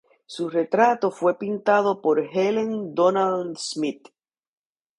[0.25, 4.07] Su retrato fue pintado por Helen Donald-Smith.